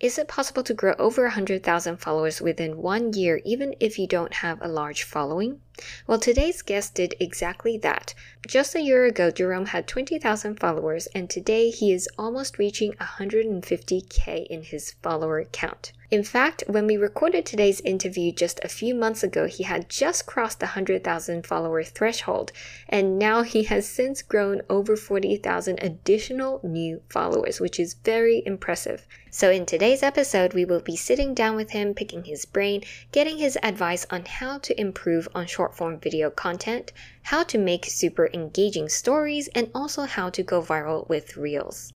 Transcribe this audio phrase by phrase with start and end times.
[0.00, 4.32] Is it possible to grow over 100,000 followers within one year even if you don't
[4.34, 5.60] have a large following?
[6.06, 8.14] Well, today's guest did exactly that.
[8.46, 14.46] Just a year ago, Jerome had 20,000 followers, and today he is almost reaching 150k
[14.46, 15.90] in his follower count.
[16.10, 20.24] In fact, when we recorded today's interview just a few months ago, he had just
[20.24, 22.50] crossed the 100,000 follower threshold,
[22.88, 29.06] and now he has since grown over 40,000 additional new followers, which is very impressive.
[29.30, 33.36] So, in today's episode, we will be sitting down with him, picking his brain, getting
[33.36, 36.90] his advice on how to improve on short form video content,
[37.24, 41.92] how to make super engaging stories, and also how to go viral with Reels.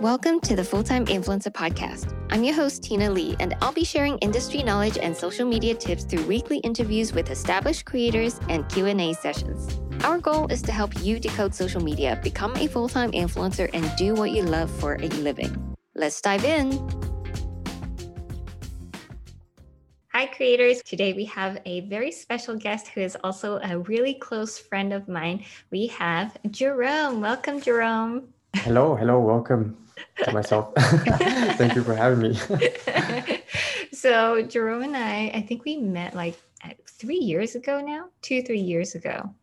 [0.00, 2.14] Welcome to the Full Time Influencer Podcast.
[2.30, 6.04] I'm your host, Tina Lee, and I'll be sharing industry knowledge and social media tips
[6.04, 9.76] through weekly interviews with established creators and Q&A sessions.
[10.04, 14.14] Our goal is to help you decode social media, become a full-time influencer, and do
[14.14, 15.74] what you love for a living.
[15.96, 16.78] Let's dive in.
[20.12, 20.80] Hi, creators.
[20.84, 25.08] Today we have a very special guest who is also a really close friend of
[25.08, 25.44] mine.
[25.72, 27.20] We have Jerome.
[27.20, 28.28] Welcome, Jerome.
[28.54, 29.76] Hello, hello, welcome
[30.24, 30.72] to myself.
[31.58, 32.34] Thank you for having me.
[33.92, 36.36] so, Jerome and I, I think we met like
[36.86, 39.34] three years ago now, two, three years ago.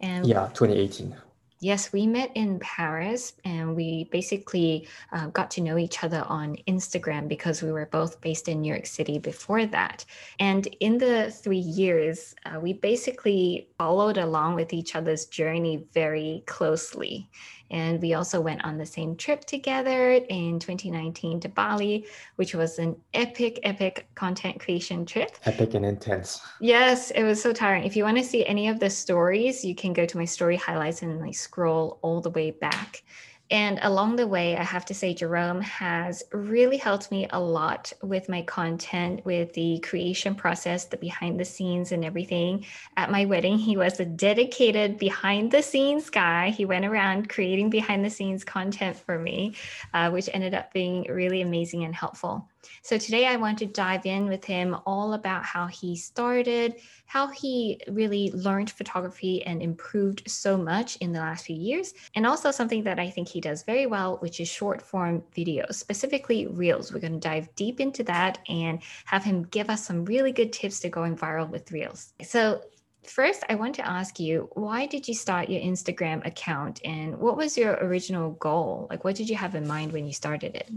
[0.00, 1.16] And yeah, 2018.
[1.60, 6.56] Yes, we met in Paris and we basically uh, got to know each other on
[6.68, 10.04] Instagram because we were both based in New York City before that.
[10.38, 16.44] And in the three years, uh, we basically followed along with each other's journey very
[16.46, 17.28] closely.
[17.70, 22.78] And we also went on the same trip together in 2019 to Bali, which was
[22.78, 25.36] an epic, epic content creation trip.
[25.44, 26.40] Epic and intense.
[26.60, 27.84] Yes, it was so tiring.
[27.84, 30.56] If you want to see any of the stories, you can go to my story
[30.56, 33.02] highlights and like scroll all the way back.
[33.50, 37.92] And along the way, I have to say, Jerome has really helped me a lot
[38.02, 42.66] with my content, with the creation process, the behind the scenes, and everything.
[42.96, 46.50] At my wedding, he was a dedicated behind the scenes guy.
[46.50, 49.54] He went around creating behind the scenes content for me,
[49.94, 52.48] uh, which ended up being really amazing and helpful.
[52.82, 57.28] So today I want to dive in with him all about how he started, how
[57.28, 62.50] he really learned photography and improved so much in the last few years, and also
[62.50, 66.92] something that I think he does very well, which is short form videos, specifically Reels.
[66.92, 70.52] We're going to dive deep into that and have him give us some really good
[70.52, 72.12] tips to going viral with Reels.
[72.22, 72.62] So
[73.04, 77.38] First, I want to ask you, why did you start your Instagram account and what
[77.38, 78.86] was your original goal?
[78.90, 80.70] Like, what did you have in mind when you started it?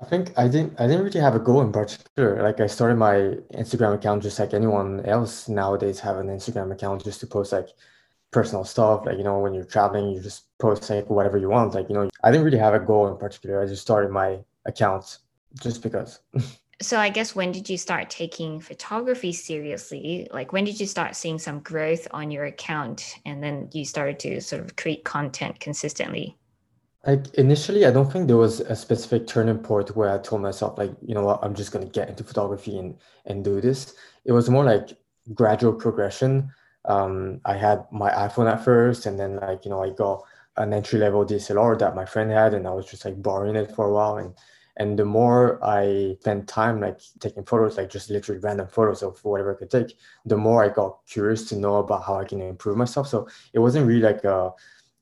[0.00, 2.42] I think I didn't I didn't really have a goal in particular.
[2.42, 3.14] Like I started my
[3.54, 7.68] Instagram account just like anyone else nowadays have an Instagram account just to post like
[8.30, 9.06] personal stuff.
[9.06, 11.74] Like, you know, when you're traveling, you just post like whatever you want.
[11.74, 13.62] Like, you know, I didn't really have a goal in particular.
[13.62, 15.18] I just started my account
[15.60, 16.20] just because.
[16.82, 20.28] so I guess when did you start taking photography seriously?
[20.30, 24.18] Like when did you start seeing some growth on your account and then you started
[24.20, 26.36] to sort of create content consistently?
[27.06, 30.76] Like initially, I don't think there was a specific turning point where I told myself,
[30.76, 32.96] like, you know what, I'm just gonna get into photography and
[33.26, 33.94] and do this.
[34.24, 34.98] It was more like
[35.34, 36.50] gradual progression.
[36.84, 40.24] Um, I had my iPhone at first, and then like you know, I got
[40.56, 43.72] an entry level DSLR that my friend had, and I was just like borrowing it
[43.74, 44.16] for a while.
[44.18, 44.34] And
[44.78, 49.24] and the more I spent time like taking photos, like just literally random photos of
[49.24, 49.96] whatever I could take,
[50.26, 53.08] the more I got curious to know about how I can improve myself.
[53.08, 54.52] So it wasn't really like a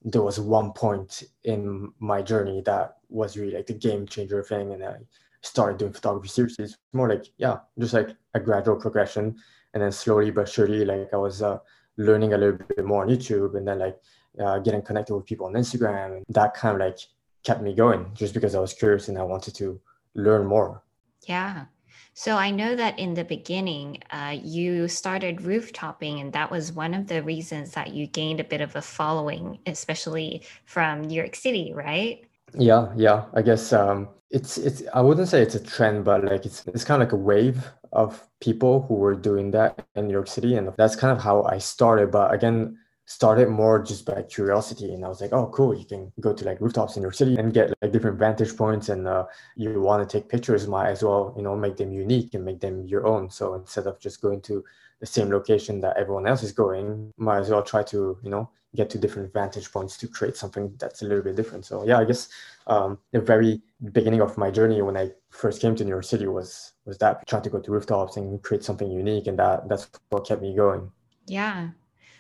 [0.04, 4.72] there was one point in my journey that was really like the game changer thing
[4.72, 4.96] and i
[5.42, 6.64] started doing photography seriously.
[6.64, 9.36] It's more like yeah just like a gradual progression
[9.72, 11.58] and then slowly but surely like i was uh,
[11.96, 13.98] learning a little bit more on youtube and then like
[14.40, 16.98] uh, getting connected with people on instagram and that kind of like
[17.42, 19.80] kept me going just because i was curious and i wanted to
[20.14, 20.82] learn more.
[21.26, 21.64] Yeah
[22.14, 26.94] so I know that in the beginning, uh, you started rooftoping, and that was one
[26.94, 31.34] of the reasons that you gained a bit of a following, especially from New York
[31.34, 32.24] City, right?
[32.56, 33.24] Yeah, yeah.
[33.34, 34.82] I guess um, it's it's.
[34.94, 37.68] I wouldn't say it's a trend, but like it's it's kind of like a wave
[37.92, 41.42] of people who were doing that in New York City, and that's kind of how
[41.44, 42.10] I started.
[42.12, 46.10] But again, started more just by curiosity and i was like oh cool you can
[46.20, 49.24] go to like rooftops in your city and get like different vantage points and uh,
[49.56, 52.60] you want to take pictures might as well you know make them unique and make
[52.60, 53.30] them your own.
[53.30, 54.64] So instead of just going to
[55.00, 58.48] the same location that everyone else is going might as well try to you know
[58.74, 61.64] get to different vantage points to create something that's a little bit different.
[61.64, 62.28] So yeah i guess
[62.66, 63.60] um, the very
[63.92, 67.26] beginning of my journey when i first came to new york city was was that
[67.26, 70.56] trying to go to rooftops and create something unique and that that's what kept me
[70.56, 70.90] going.
[71.26, 71.68] Yeah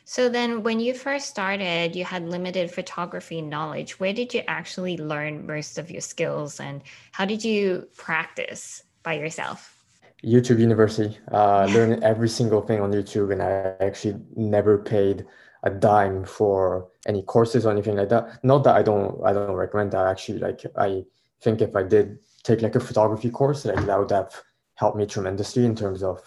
[0.04, 3.98] So then when you first started, you had limited photography knowledge.
[3.98, 9.14] Where did you actually learn most of your skills and how did you practice by
[9.14, 9.74] yourself?
[10.22, 11.16] YouTube University.
[11.32, 15.26] Uh, learned every single thing on YouTube, and I actually never paid
[15.62, 18.44] a dime for any courses or anything like that.
[18.44, 20.06] Not that I don't I don't recommend that.
[20.06, 21.04] Actually, like I
[21.42, 24.32] think if I did take like a photography course, like that would have
[24.74, 26.20] helped me tremendously in terms of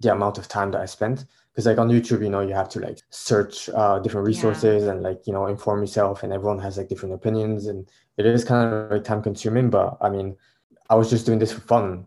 [0.00, 1.24] the amount of time that I spent.
[1.52, 4.92] Because like on YouTube, you know, you have to like search uh, different resources yeah.
[4.92, 8.44] and like you know inform yourself, and everyone has like different opinions, and it is
[8.44, 9.68] kind of like time consuming.
[9.68, 10.36] But I mean,
[10.88, 12.06] I was just doing this for fun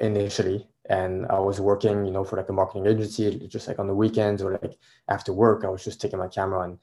[0.00, 3.86] initially, and I was working, you know, for like a marketing agency, just like on
[3.86, 4.76] the weekends or like
[5.08, 6.78] after work, I was just taking my camera and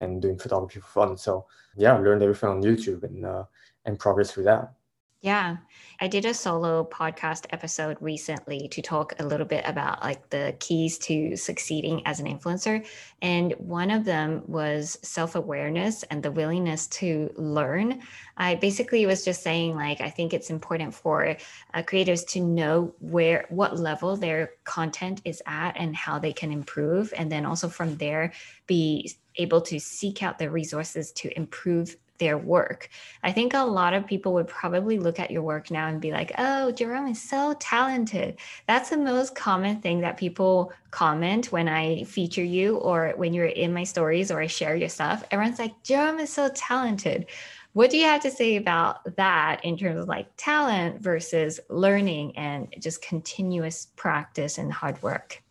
[0.00, 1.16] and doing photography for fun.
[1.16, 1.46] So
[1.76, 3.44] yeah, I learned everything on YouTube and uh,
[3.84, 4.72] and progress through that.
[5.20, 5.56] Yeah.
[6.00, 10.54] I did a solo podcast episode recently to talk a little bit about like the
[10.60, 12.86] keys to succeeding as an influencer.
[13.20, 18.00] And one of them was self awareness and the willingness to learn.
[18.36, 21.36] I basically was just saying, like, I think it's important for
[21.74, 26.52] uh, creators to know where, what level their content is at and how they can
[26.52, 27.12] improve.
[27.16, 28.32] And then also from there,
[28.68, 32.88] be able to seek out the resources to improve their work.
[33.22, 36.12] I think a lot of people would probably look at your work now and be
[36.12, 38.38] like, oh, Jerome is so talented.
[38.66, 43.46] That's the most common thing that people comment when I feature you or when you're
[43.46, 45.24] in my stories or I share your stuff.
[45.30, 47.26] Everyone's like, Jerome is so talented.
[47.74, 52.36] What do you have to say about that in terms of like talent versus learning
[52.36, 55.42] and just continuous practice and hard work?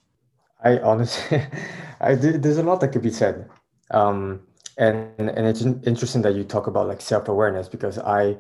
[0.64, 1.42] I honestly,
[2.02, 3.50] I there's a lot that could be said.
[3.92, 4.42] Um,
[4.78, 8.38] and and it's interesting that you talk about like self-awareness because i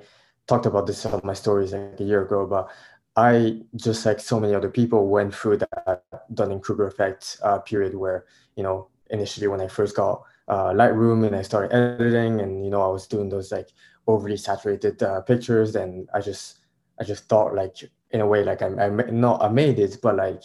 [0.47, 2.69] talked about this on my stories like a year ago but
[3.15, 6.03] i just like so many other people went through that
[6.33, 8.25] dunning-kruger effect uh, period where
[8.55, 12.69] you know initially when i first got uh, lightroom and i started editing and you
[12.69, 13.69] know i was doing those like
[14.05, 16.59] overly saturated uh, pictures and i just
[16.99, 17.75] i just thought like
[18.11, 20.43] in a way like i, I not i made it but like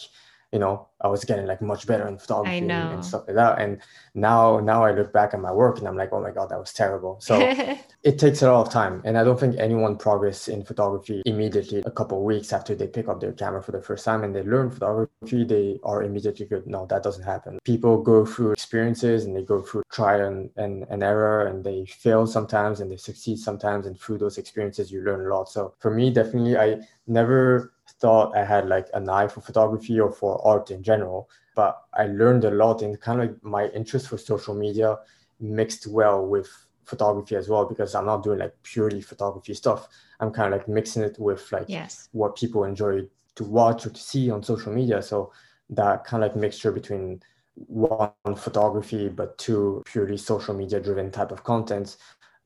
[0.53, 3.59] you know I was getting like much better in photography and, stuff like that.
[3.59, 3.81] And
[4.13, 6.59] now now I look back at my work and I'm like, oh my god, that
[6.59, 7.19] was terrible.
[7.19, 7.39] So
[8.03, 11.83] it takes a lot of time, and I don't think anyone progress in photography immediately.
[11.85, 14.33] A couple of weeks after they pick up their camera for the first time and
[14.33, 16.67] they learn photography, they are immediately good.
[16.67, 17.59] No, that doesn't happen.
[17.65, 21.85] People go through experiences and they go through trial and, and, and error and they
[21.85, 23.87] fail sometimes and they succeed sometimes.
[23.87, 25.49] And through those experiences, you learn a lot.
[25.49, 27.72] So for me, definitely, I never
[28.03, 32.07] thought I had like an eye for photography or for art in general, but I
[32.07, 34.97] learned a lot and kind of like my interest for social media
[35.39, 36.49] mixed well with
[36.83, 39.87] photography as well because I'm not doing like purely photography stuff.
[40.19, 42.09] I'm kind of like mixing it with like yes.
[42.11, 45.01] what people enjoy to watch or to see on social media.
[45.01, 45.31] So
[45.69, 47.21] that kind of like mixture between
[47.55, 51.95] one photography but two purely social media driven type of content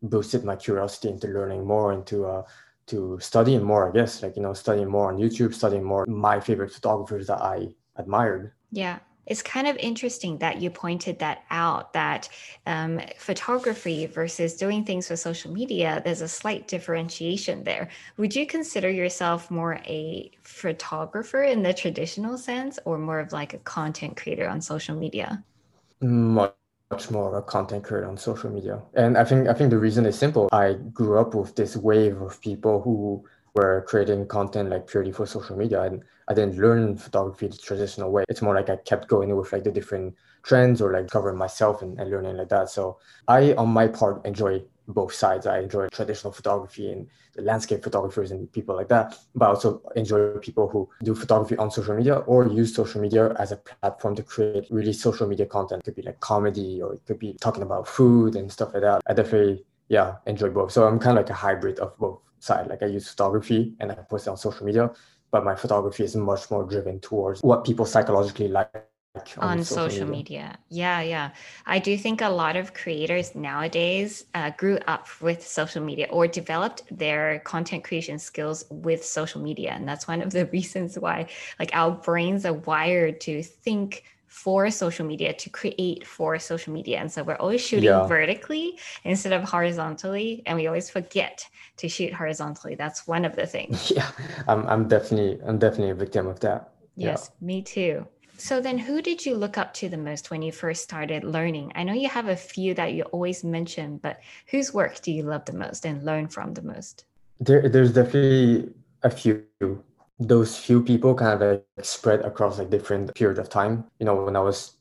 [0.04, 2.44] boosted my curiosity into learning more into uh,
[2.88, 6.40] to studying more, I guess, like, you know, studying more on YouTube, studying more my
[6.40, 8.54] favorite photographers that I admired.
[8.72, 9.00] Yeah.
[9.26, 12.30] It's kind of interesting that you pointed that out that
[12.66, 17.90] um, photography versus doing things with social media, there's a slight differentiation there.
[18.16, 23.54] Would you consider yourself more a photographer in the traditional sense or more of like
[23.54, 25.44] a content creator on social media?
[26.92, 28.82] Much more a content creator on social media.
[28.94, 30.48] And I think I think the reason is simple.
[30.52, 33.24] I grew up with this wave of people who
[33.56, 38.12] were creating content like purely for social media and I didn't learn photography the traditional
[38.12, 38.24] way.
[38.30, 40.16] It's more like I kept going with like the different
[40.48, 42.70] trends or like covering myself and, and learning like that.
[42.70, 45.46] So I on my part enjoy both sides.
[45.46, 50.38] I enjoy traditional photography and landscape photographers and people like that, but I also enjoy
[50.38, 54.24] people who do photography on social media or use social media as a platform to
[54.24, 55.82] create really social media content.
[55.82, 58.84] It could be like comedy or it could be talking about food and stuff like
[58.84, 59.02] that.
[59.06, 60.72] I definitely, yeah, enjoy both.
[60.72, 62.70] So I'm kind of like a hybrid of both sides.
[62.70, 64.90] Like I use photography and I post it on social media,
[65.32, 68.88] but my photography is much more driven towards what people psychologically like
[69.38, 70.18] on, on social, social media.
[70.18, 70.58] media.
[70.70, 71.30] Yeah, yeah.
[71.66, 76.28] I do think a lot of creators nowadays uh, grew up with social media or
[76.28, 79.72] developed their content creation skills with social media.
[79.72, 81.28] And that's one of the reasons why
[81.60, 87.00] like our brains are wired to think for social media to create for social media
[87.00, 88.06] and so we're always shooting yeah.
[88.06, 91.48] vertically instead of horizontally and we always forget
[91.78, 94.12] to shoot horizontally that's one of the things yeah
[94.48, 97.46] i'm, I'm definitely i'm definitely a victim of that yes yeah.
[97.48, 98.06] me too
[98.38, 101.72] so then who did you look up to the most when you first started learning?
[101.76, 104.20] I know you have a few that you always mention, but
[104.52, 107.06] whose work do you love the most and learn from the most?
[107.40, 108.70] There, there's definitely
[109.04, 109.44] a few.
[110.20, 113.86] Those few people kind of like spread across like different period of time.
[114.00, 114.74] You know, when I was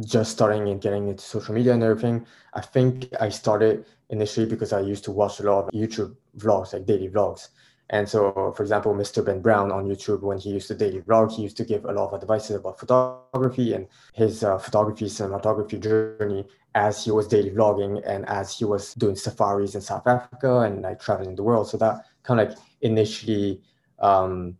[0.00, 4.72] just starting and getting into social media and everything, I think I started initially because
[4.72, 7.48] I used to watch a lot of YouTube vlogs, like daily vlogs.
[7.92, 9.24] And so, for example, Mr.
[9.24, 11.92] Ben Brown on YouTube, when he used to daily vlog, he used to give a
[11.92, 17.50] lot of advice about photography and his uh, photography, cinematography journey as he was daily
[17.50, 21.68] vlogging and as he was doing safaris in South Africa and like traveling the world.
[21.68, 23.60] So that kind of like initially
[23.98, 24.56] um,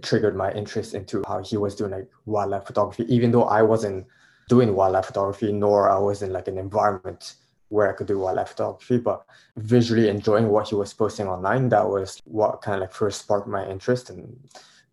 [0.00, 4.06] triggered my interest into how he was doing like wildlife photography, even though I wasn't
[4.48, 7.34] doing wildlife photography, nor I was in like an environment
[7.72, 9.24] where I could do wildlife photography, but
[9.56, 13.48] visually enjoying what he was posting online, that was what kind of like first sparked
[13.48, 14.10] my interest.
[14.10, 14.38] And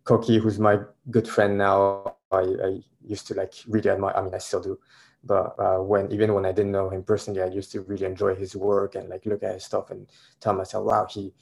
[0.04, 0.78] Koki, who's my
[1.10, 4.78] good friend now, I, I used to like really admire, I mean, I still do.
[5.22, 8.34] But uh, when even when I didn't know him personally, I used to really enjoy
[8.34, 10.08] his work and like look at his stuff and
[10.40, 11.34] tell myself, wow, he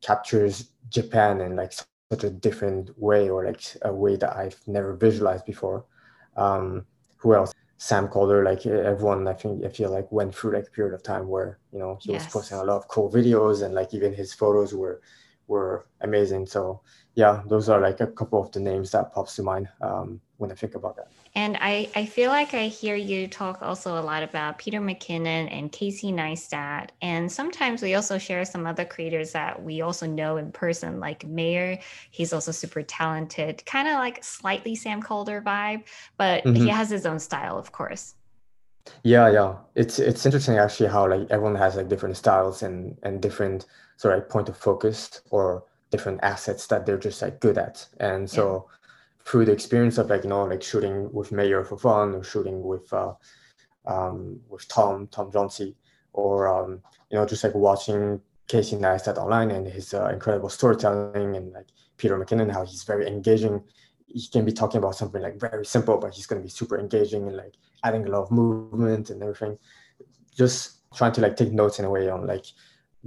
[0.00, 1.72] captures Japan in like
[2.10, 5.84] such a different way or like a way that I've never visualized before.
[6.34, 6.86] Um,
[7.18, 7.52] who else?
[7.78, 11.02] Sam Kolder, like everyone, I think I feel like went through like a period of
[11.02, 12.24] time where you know he yes.
[12.24, 15.00] was posting a lot of cool videos and like even his photos were
[15.46, 16.46] were amazing.
[16.46, 16.80] So
[17.14, 20.50] yeah, those are like a couple of the names that pops to mind um, when
[20.50, 21.08] I think about that.
[21.34, 25.52] And I, I feel like I hear you talk also a lot about Peter McKinnon
[25.52, 26.90] and Casey Neistat.
[27.02, 31.26] And sometimes we also share some other creators that we also know in person, like
[31.26, 31.78] Mayer.
[32.10, 35.84] He's also super talented, kind of like slightly Sam Kolder vibe,
[36.16, 36.54] but mm-hmm.
[36.54, 38.14] he has his own style, of course.
[39.02, 39.56] Yeah, yeah.
[39.74, 43.66] It's it's interesting actually how like everyone has like different styles and and different
[43.96, 47.86] sort of like point of focus or different assets that they're just like good at.
[48.00, 48.76] And so yeah.
[49.28, 52.62] Through the experience of like, you know, like shooting with Mayor for fun or shooting
[52.62, 53.12] with uh
[53.86, 55.74] um with Tom, Tom Jauncey,
[56.12, 56.80] or um,
[57.10, 61.68] you know, just like watching Casey Neistat online and his uh, incredible storytelling and like
[61.98, 63.62] Peter McKinnon, how he's very engaging.
[64.06, 66.78] He can be talking about something like very simple, but he's going to be super
[66.78, 67.54] engaging and like
[67.84, 69.58] adding a lot of movement and everything.
[70.34, 72.46] Just trying to like take notes in a way on like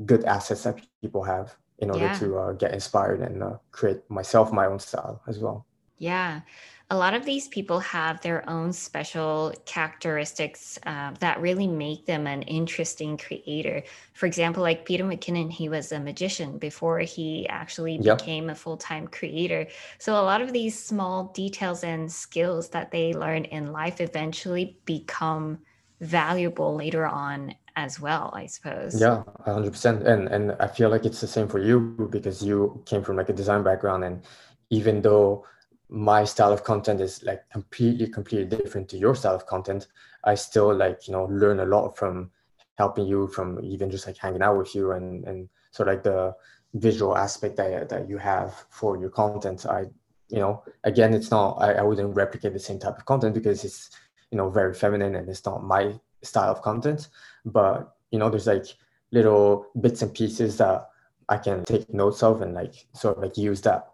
[0.06, 2.20] good assets that people have in order yeah.
[2.20, 5.66] to uh, get inspired and uh, create myself my own style as well.
[6.01, 6.41] Yeah.
[6.89, 12.25] A lot of these people have their own special characteristics uh, that really make them
[12.25, 13.84] an interesting creator.
[14.13, 18.17] For example, like Peter McKinnon, he was a magician before he actually yep.
[18.17, 19.67] became a full time creator.
[20.00, 24.79] So, a lot of these small details and skills that they learn in life eventually
[24.86, 25.60] become
[26.00, 31.22] valuable later on as well i suppose yeah 100% and and i feel like it's
[31.22, 34.24] the same for you because you came from like a design background and
[34.72, 35.46] even though
[35.91, 39.88] my style of content is like completely completely different to your style of content.
[40.24, 42.31] I still like you know learn a lot from
[42.77, 46.03] helping you from even just like hanging out with you and and sort of like
[46.03, 46.33] the
[46.75, 49.65] visual aspect that, that you have for your content.
[49.65, 49.81] I
[50.29, 53.65] you know again it's not I, I wouldn't replicate the same type of content because
[53.65, 53.89] it's
[54.31, 57.10] you know very feminine and it's not my style of content.
[57.43, 58.67] But you know there's like
[59.12, 60.88] little bits and pieces that
[61.29, 63.90] i can take notes of and like sort of like use that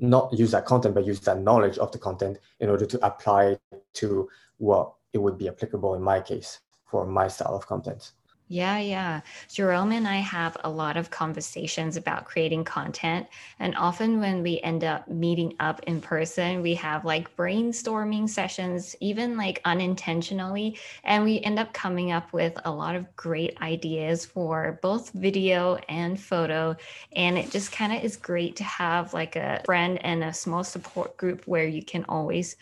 [0.00, 3.58] not use that content but use that knowledge of the content in order to apply
[3.94, 4.28] to
[4.58, 8.12] what it would be applicable in my case for my style of content
[8.52, 9.20] yeah, yeah.
[9.48, 13.28] Jerome and I have a lot of conversations about creating content.
[13.60, 18.96] And often when we end up meeting up in person, we have like brainstorming sessions,
[18.98, 20.76] even like unintentionally.
[21.04, 25.76] And we end up coming up with a lot of great ideas for both video
[25.88, 26.74] and photo.
[27.14, 30.64] And it just kind of is great to have like a friend and a small
[30.64, 32.56] support group where you can always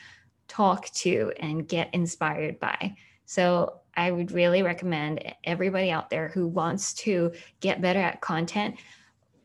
[0.48, 2.94] talk to and get inspired by.
[3.24, 8.76] So I would really recommend everybody out there who wants to get better at content,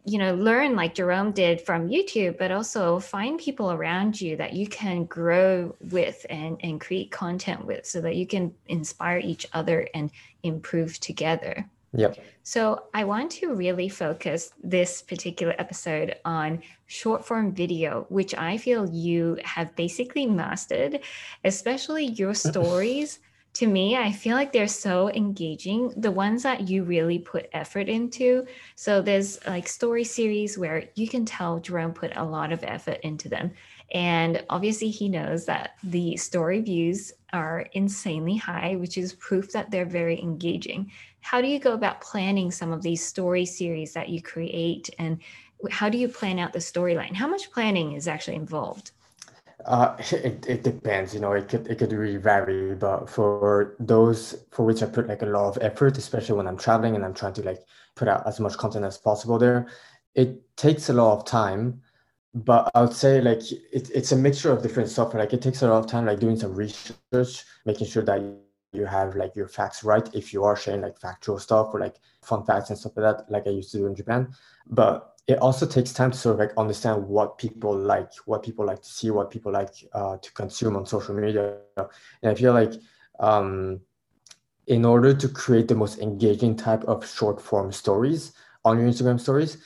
[0.05, 4.53] you know, learn like Jerome did from YouTube, but also find people around you that
[4.53, 9.47] you can grow with and, and create content with so that you can inspire each
[9.53, 10.11] other and
[10.43, 11.67] improve together.
[11.95, 12.19] Yep.
[12.43, 18.57] So I want to really focus this particular episode on short form video, which I
[18.57, 20.99] feel you have basically mastered,
[21.43, 23.19] especially your stories
[23.53, 25.93] to me, I feel like they're so engaging.
[25.95, 28.47] The ones that you really put effort into.
[28.75, 32.99] So there's like story series where you can tell Jerome put a lot of effort
[33.03, 33.51] into them.
[33.93, 39.69] And obviously, he knows that the story views are insanely high, which is proof that
[39.69, 40.91] they're very engaging.
[41.21, 44.89] How do you go about planning some of these story series that you create?
[44.97, 45.19] And
[45.69, 47.13] how do you plan out the storyline?
[47.13, 48.91] How much planning is actually involved?
[49.65, 54.45] Uh, it, it depends, you know, it could it could really vary, but for those
[54.51, 57.13] for which I put like a lot of effort, especially when I'm traveling and I'm
[57.13, 57.59] trying to like
[57.95, 59.67] put out as much content as possible there,
[60.15, 61.81] it takes a lot of time.
[62.35, 65.13] but I would say like it, it's a mixture of different stuff.
[65.15, 68.21] Like it takes a lot of time, like doing some research, making sure that
[68.73, 71.97] you have like your facts right if you are sharing like factual stuff or like
[72.23, 74.33] fun facts and stuff like that, like I used to do in Japan.
[74.67, 78.65] But it also takes time to sort of like understand what people like, what people
[78.65, 81.57] like to see, what people like uh, to consume on social media.
[81.77, 82.73] And I feel like
[83.19, 83.79] um,
[84.67, 88.33] in order to create the most engaging type of short form stories
[88.65, 89.57] on your Instagram stories,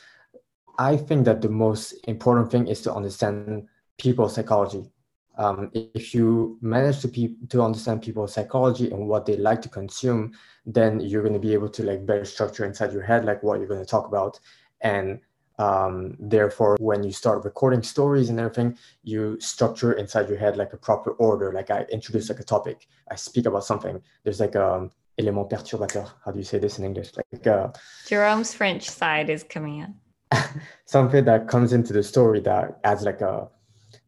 [0.77, 4.91] I think that the most important thing is to understand people's psychology.
[5.39, 9.69] Um, if you manage to pe- to understand people's psychology and what they like to
[9.69, 10.33] consume,
[10.65, 13.59] then you're going to be able to like better structure inside your head like what
[13.59, 14.39] you're going to talk about,
[14.81, 15.19] and
[15.57, 20.73] um, therefore when you start recording stories and everything, you structure inside your head like
[20.73, 21.51] a proper order.
[21.51, 24.01] Like I introduce like a topic, I speak about something.
[24.23, 26.07] There's like a um, élément perturbateur.
[26.23, 27.11] How do you say this in English?
[27.15, 27.69] Like uh,
[28.07, 29.79] Jerome's French side is coming
[30.31, 30.41] in.
[30.85, 33.47] something that comes into the story that adds like a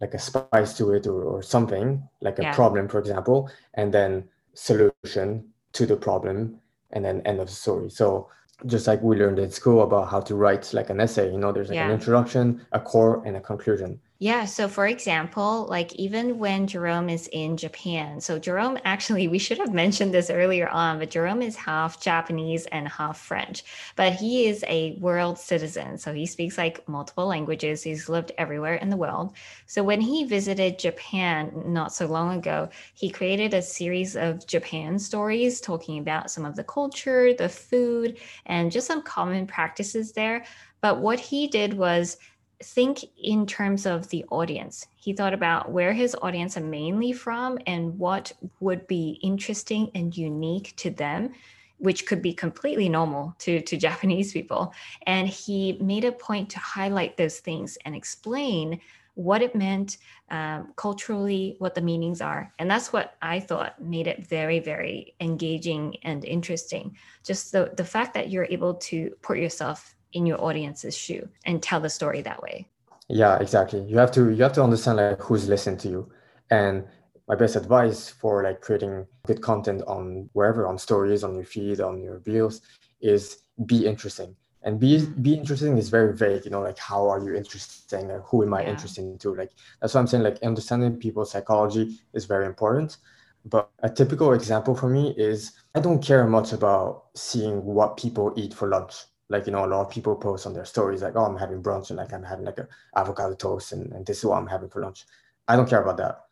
[0.02, 2.54] like a spice to it or, or something like a yeah.
[2.54, 6.60] problem for example and then solution to the problem
[6.92, 8.28] and then end of the story so
[8.66, 11.52] just like we learned in school about how to write like an essay you know
[11.52, 11.86] there's like yeah.
[11.86, 14.44] an introduction a core and a conclusion yeah.
[14.44, 19.60] So, for example, like even when Jerome is in Japan, so Jerome actually, we should
[19.60, 23.64] have mentioned this earlier on, but Jerome is half Japanese and half French,
[23.96, 25.98] but he is a world citizen.
[25.98, 27.82] So, he speaks like multiple languages.
[27.82, 29.38] He's lived everywhere in the world.
[29.68, 35.00] So, when he visited Japan not so long ago, he created a series of Japan
[35.00, 40.44] stories talking about some of the culture, the food, and just some common practices there.
[40.82, 42.18] But what he did was
[42.64, 44.88] think in terms of the audience.
[44.96, 50.16] He thought about where his audience are mainly from and what would be interesting and
[50.16, 51.32] unique to them,
[51.78, 54.74] which could be completely normal to, to Japanese people.
[55.08, 58.82] And he made a point to highlight those things and explain
[59.16, 59.98] what it meant
[60.32, 62.54] um, culturally, what the meanings are.
[62.58, 66.96] And that's what I thought made it very, very engaging and interesting.
[67.26, 71.62] Just the, the fact that you're able to put yourself in your audience's shoe and
[71.62, 72.68] tell the story that way.
[73.08, 73.82] Yeah exactly.
[73.82, 76.12] You have to you have to understand like who's listening to you.
[76.52, 76.86] And
[77.28, 81.80] my best advice for like creating good content on wherever on stories on your feed
[81.80, 82.62] on your reels
[83.02, 84.36] is be interesting.
[84.64, 85.22] And be mm-hmm.
[85.22, 88.10] be interesting is very vague you know like how are you interesting?
[88.10, 88.70] Like who am i yeah.
[88.70, 92.98] interested into like that's what i'm saying like understanding people's psychology is very important.
[93.46, 98.34] But a typical example for me is i don't care much about seeing what people
[98.36, 101.16] eat for lunch like you know a lot of people post on their stories like
[101.16, 104.20] oh i'm having brunch and like i'm having like a avocado toast and, and this
[104.20, 105.06] is what i'm having for lunch.
[105.48, 106.26] I don't care about that.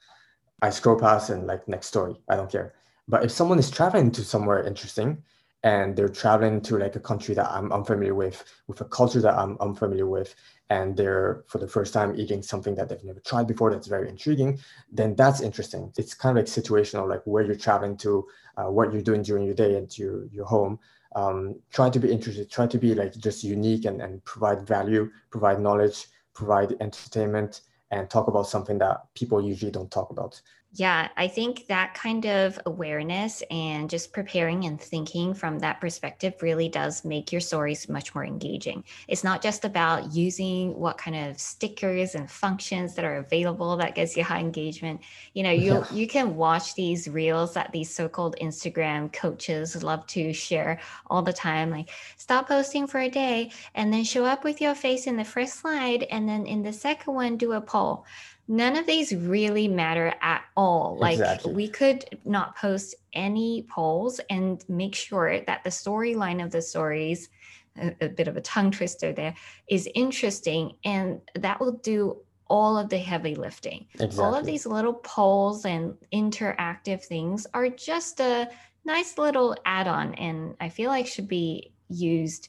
[0.61, 2.15] I scroll past and like next story.
[2.29, 2.73] I don't care.
[3.07, 5.23] But if someone is traveling to somewhere interesting
[5.63, 9.37] and they're traveling to like a country that i'm unfamiliar with with a culture that
[9.37, 10.35] i'm unfamiliar with
[10.69, 14.09] and they're for the first time eating something that they've never tried before that's very
[14.09, 14.59] intriguing
[14.91, 18.27] then that's interesting it's kind of like situational like where you're traveling to
[18.57, 20.77] uh, what you're doing during your day and your, your home
[21.15, 25.09] um, try to be interested, try to be like just unique and, and provide value,
[25.31, 30.39] provide knowledge, provide entertainment, and talk about something that people usually don't talk about.
[30.73, 36.33] Yeah, I think that kind of awareness and just preparing and thinking from that perspective
[36.41, 38.83] really does make your stories much more engaging.
[39.07, 43.95] It's not just about using what kind of stickers and functions that are available that
[43.95, 45.01] gets you high engagement.
[45.33, 45.85] You know, you yeah.
[45.91, 51.33] you can watch these reels that these so-called Instagram coaches love to share all the
[51.33, 55.15] time like stop posting for a day and then show up with your face in
[55.15, 58.05] the first slide and then in the second one do a poll
[58.47, 60.97] none of these really matter at all.
[60.99, 61.53] Like exactly.
[61.53, 67.29] we could not post any polls and make sure that the storyline of the stories,
[67.77, 69.35] a, a, bit of a tongue twister there,
[69.69, 73.85] is interesting, and that will do all of the heavy lifting.
[73.95, 74.23] Exactly.
[74.23, 78.49] All of these little polls and interactive things are just a
[78.85, 82.47] nice little add-on, and I feel like should be used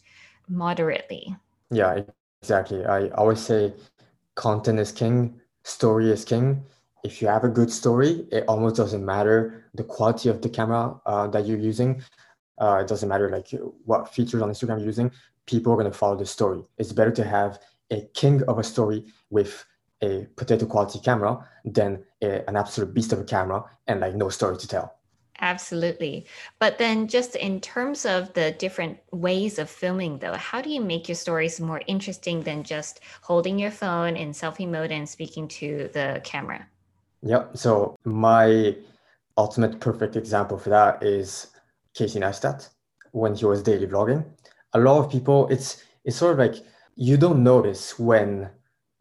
[0.48, 1.34] moderately.
[1.70, 2.02] Yeah,
[2.40, 2.84] exactly.
[2.84, 3.74] I always say
[4.36, 6.64] content is king story is king.
[7.04, 11.00] If you have a good story, it almost doesn't matter the quality of the camera
[11.06, 12.02] uh, that you're using.
[12.60, 13.48] Uh, it doesn't matter like
[13.84, 15.12] what features on Instagram you're using.
[15.46, 16.64] People are to follow the story.
[16.78, 19.64] It's better to have a king of a story with
[20.02, 24.28] a potato quality camera than a, an absolute beast of a camera and like no
[24.28, 24.97] story to tell.
[25.40, 26.26] Absolutely.
[26.58, 30.80] But then, just in terms of the different ways of filming, though, how do you
[30.80, 35.46] make your stories more interesting than just holding your phone in selfie mode and speaking
[35.48, 36.66] to the camera?
[37.22, 37.44] Yeah.
[37.54, 38.76] So, my
[39.36, 41.48] ultimate perfect example for that is
[41.94, 42.68] Casey Neistat
[43.12, 44.24] when he was daily vlogging.
[44.72, 46.64] A lot of people, it's it's sort of like
[46.96, 48.50] you don't notice when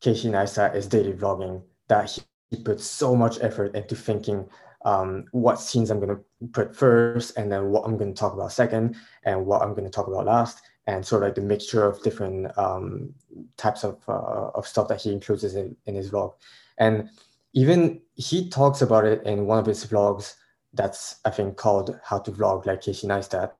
[0.01, 2.21] Casey Neistat is daily vlogging that he,
[2.51, 4.47] he puts so much effort into thinking
[4.87, 6.23] um, what scenes I'm going to
[6.53, 9.83] put first, and then what I'm going to talk about second, and what I'm going
[9.83, 13.13] to talk about last, and sort of like the mixture of different um,
[13.57, 16.33] types of, uh, of stuff that he includes in, in his vlog.
[16.77, 17.09] And
[17.51, 20.35] even he talks about it in one of his vlogs
[20.73, 23.51] that's, I think, called How to Vlog Like Casey Neistat,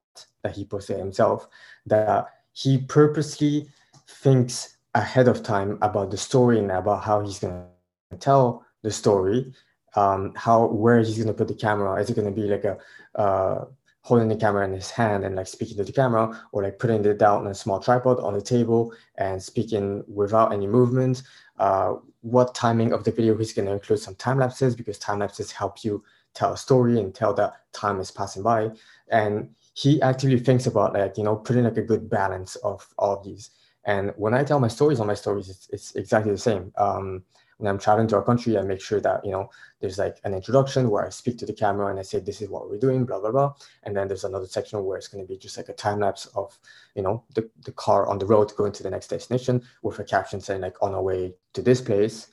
[0.43, 1.47] that he posted himself,
[1.87, 3.67] that he purposely
[4.07, 7.65] thinks ahead of time about the story and about how he's going
[8.11, 9.53] to tell the story
[9.95, 11.99] um, how where he's going to put the camera?
[12.01, 12.77] Is it going to be like a
[13.19, 13.65] uh,
[14.07, 17.03] holding the camera in his hand and like speaking to the camera or like putting
[17.03, 21.23] it down on a small tripod on the table and speaking without any movement?
[21.59, 25.19] Uh, what timing of the video he's going to include some time lapses because time
[25.19, 26.01] lapses help you
[26.33, 28.69] tell a story and tell that time is passing by.
[29.09, 33.17] And he actively thinks about like you know putting like a good balance of all
[33.17, 33.49] of these.
[33.83, 36.71] And when i tell my stories on my stories it's, it's exactly the same.
[36.77, 37.23] Um,
[37.57, 40.33] when I'm traveling to a country, I make sure that, you know, there's like an
[40.33, 43.03] introduction where I speak to the camera and I say, this is what we're doing,
[43.05, 43.53] blah, blah, blah.
[43.83, 46.27] And then there's another section where it's going to be just like a time lapse
[46.27, 46.57] of,
[46.95, 50.03] you know, the, the car on the road going to the next destination with a
[50.03, 52.27] caption saying like on our way to this place.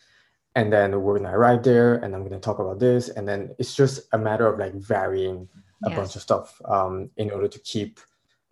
[0.56, 3.08] And then we're going to arrive there and I'm going to talk about this.
[3.08, 5.48] And then it's just a matter of like varying
[5.84, 5.98] a yes.
[5.98, 7.98] bunch of stuff um, in order to keep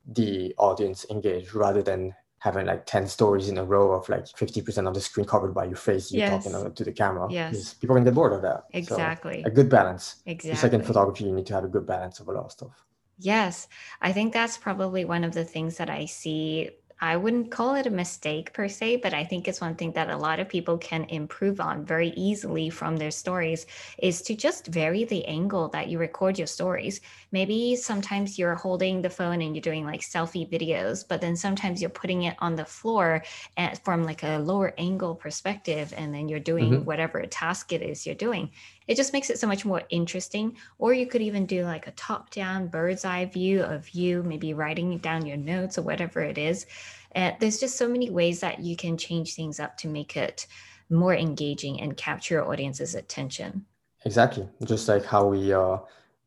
[0.07, 4.89] the audience engaged rather than having like 10 stories in a row of like 50%
[4.89, 6.45] of the screen covered by your face you yes.
[6.45, 7.75] talking to the camera yes.
[7.75, 8.65] people can get bored of that.
[8.73, 9.43] Exactly.
[9.43, 10.17] so a good balance.
[10.27, 12.47] Exactly just like in photography you need to have a good balance of a lot
[12.47, 12.85] of stuff.
[13.19, 13.69] Yes.
[14.01, 16.71] I think that's probably one of the things that i see
[17.03, 20.09] I wouldn't call it a mistake per se, but I think it's one thing that
[20.09, 23.67] a lot of people can improve on very easily from their stories
[23.99, 27.01] is to just vary the angle that you record your stories.
[27.33, 31.81] Maybe sometimes you're holding the phone and you're doing like selfie videos, but then sometimes
[31.81, 33.25] you're putting it on the floor
[33.57, 36.85] at, from like a lower angle perspective, and then you're doing mm-hmm.
[36.85, 38.49] whatever task it is you're doing
[38.87, 40.57] it just makes it so much more interesting.
[40.79, 44.55] Or you could even do like a top down bird's eye view of you, maybe
[44.55, 46.67] writing down your notes or whatever it is.
[47.13, 50.47] And there's just so many ways that you can change things up to make it
[50.91, 53.65] more engaging and capture your audience's attention.
[54.05, 54.49] Exactly.
[54.65, 55.79] Just like how we, uh,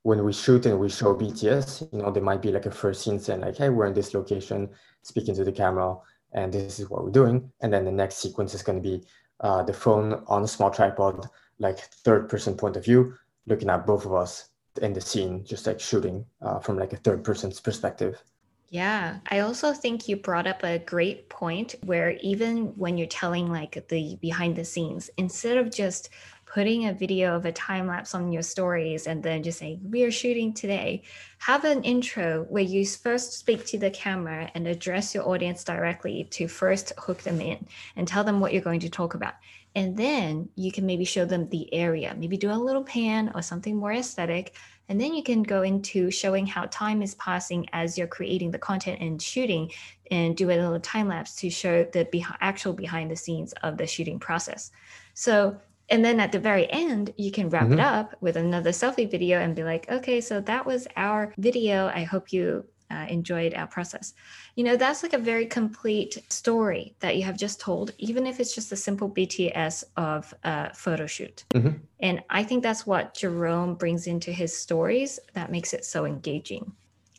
[0.04, 3.04] when we shoot and we show BTS, you know, there might be like a first
[3.04, 4.70] scene saying like, hey, we're in this location,
[5.02, 5.98] speaking to the camera,
[6.34, 7.52] and this is what we're doing.
[7.62, 9.04] And then the next sequence is going to be
[9.40, 11.28] uh, the phone on a small tripod
[11.60, 13.14] like third person point of view,
[13.48, 14.50] looking at both of us
[14.82, 18.22] in the scene, just like shooting uh, from like a third person's perspective.
[18.70, 23.52] Yeah, I also think you brought up a great point where even when you're telling
[23.52, 26.10] like the behind the scenes, instead of just
[26.46, 30.04] putting a video of a time lapse on your stories and then just saying, we
[30.04, 31.04] are shooting today,
[31.38, 36.24] have an intro where you first speak to the camera and address your audience directly
[36.32, 39.34] to first hook them in and tell them what you're going to talk about.
[39.76, 43.42] And then you can maybe show them the area, maybe do a little pan or
[43.42, 44.56] something more aesthetic.
[44.88, 48.60] And then you can go into showing how time is passing as you're creating the
[48.60, 49.72] content and shooting
[50.12, 53.78] and do a little time lapse to show the be- actual behind the scenes of
[53.78, 54.72] the shooting process.
[55.14, 55.58] So,
[55.90, 57.74] and then at the very end, you can wrap mm-hmm.
[57.74, 61.88] it up with another selfie video and be like, okay, so that was our video.
[61.88, 64.14] I hope you uh, enjoyed our process.
[64.56, 68.40] You know, that's like a very complete story that you have just told, even if
[68.40, 71.44] it's just a simple BTS of a photo shoot.
[71.52, 71.78] Mm-hmm.
[72.00, 76.72] And I think that's what Jerome brings into his stories that makes it so engaging.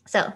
[0.05, 0.31] So,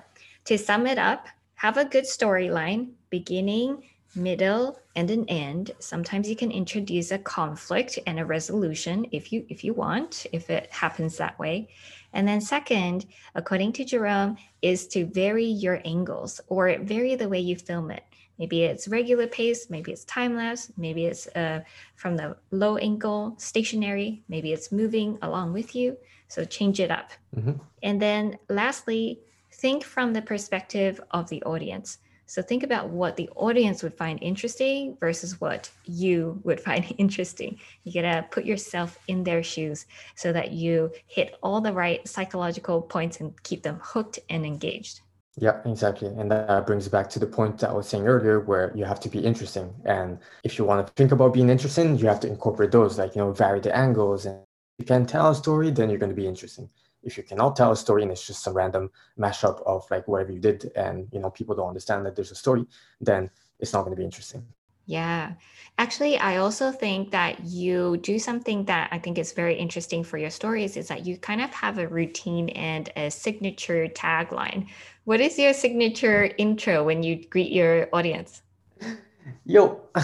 [0.45, 3.83] to sum it up, have a good storyline, beginning,
[4.15, 5.71] middle, and an end.
[5.79, 10.49] Sometimes you can introduce a conflict and a resolution if you if you want, if
[10.49, 11.69] it happens that way.
[12.13, 17.39] And then, second, according to Jerome, is to vary your angles or vary the way
[17.39, 18.03] you film it.
[18.37, 21.61] Maybe it's regular pace, maybe it's time lapse, maybe it's uh,
[21.95, 25.95] from the low angle, stationary, maybe it's moving along with you.
[26.27, 27.11] So change it up.
[27.35, 27.53] Mm-hmm.
[27.83, 29.19] And then, lastly,
[29.53, 31.99] think from the perspective of the audience.
[32.31, 37.59] So think about what the audience would find interesting versus what you would find interesting.
[37.83, 42.83] You gotta put yourself in their shoes so that you hit all the right psychological
[42.83, 45.01] points and keep them hooked and engaged.
[45.35, 46.07] Yeah, exactly.
[46.07, 49.01] And that brings back to the point that I was saying earlier where you have
[49.01, 49.73] to be interesting.
[49.83, 53.13] And if you want to think about being interesting, you have to incorporate those, like,
[53.13, 54.25] you know, vary the angles.
[54.25, 54.45] And if
[54.79, 56.69] you can tell a story, then you're going to be interesting
[57.03, 60.31] if you cannot tell a story and it's just a random mashup of like whatever
[60.31, 62.65] you did and you know people don't understand that there's a story
[62.99, 64.45] then it's not going to be interesting
[64.85, 65.33] yeah
[65.77, 70.17] actually i also think that you do something that i think is very interesting for
[70.17, 74.67] your stories is that you kind of have a routine and a signature tagline
[75.05, 78.41] what is your signature intro when you greet your audience
[79.45, 79.81] Yo.
[79.95, 80.01] no,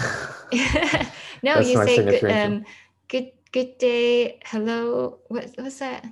[1.42, 2.64] That's you say good, um,
[3.08, 5.18] good good day, hello.
[5.28, 6.04] What what's that?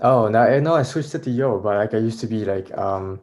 [0.00, 2.44] Oh, now I know I switched it to yo, but like I used to be
[2.44, 3.20] like, um,